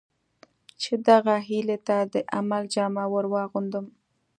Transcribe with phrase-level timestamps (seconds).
[0.81, 3.85] چې دغه هیلې ته د عمل جامه ور واغوندم.